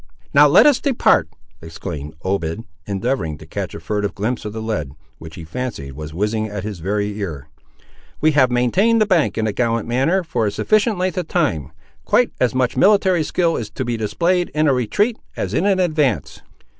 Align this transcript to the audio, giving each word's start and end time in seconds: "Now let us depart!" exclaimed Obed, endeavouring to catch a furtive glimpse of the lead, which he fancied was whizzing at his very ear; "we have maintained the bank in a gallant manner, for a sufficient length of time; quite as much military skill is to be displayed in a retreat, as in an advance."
"Now 0.33 0.47
let 0.47 0.65
us 0.65 0.79
depart!" 0.79 1.29
exclaimed 1.61 2.15
Obed, 2.23 2.63
endeavouring 2.87 3.37
to 3.37 3.45
catch 3.45 3.75
a 3.75 3.79
furtive 3.79 4.15
glimpse 4.15 4.45
of 4.45 4.51
the 4.51 4.59
lead, 4.59 4.93
which 5.19 5.35
he 5.35 5.43
fancied 5.43 5.91
was 5.91 6.11
whizzing 6.11 6.47
at 6.47 6.63
his 6.63 6.79
very 6.79 7.15
ear; 7.19 7.49
"we 8.19 8.31
have 8.31 8.49
maintained 8.49 8.99
the 8.99 9.05
bank 9.05 9.37
in 9.37 9.45
a 9.45 9.53
gallant 9.53 9.87
manner, 9.87 10.23
for 10.23 10.47
a 10.47 10.51
sufficient 10.51 10.97
length 10.97 11.19
of 11.19 11.27
time; 11.27 11.71
quite 12.03 12.31
as 12.41 12.55
much 12.55 12.75
military 12.75 13.21
skill 13.23 13.55
is 13.55 13.69
to 13.69 13.85
be 13.85 13.95
displayed 13.95 14.49
in 14.55 14.67
a 14.67 14.73
retreat, 14.73 15.19
as 15.37 15.53
in 15.53 15.67
an 15.67 15.79
advance." 15.79 16.41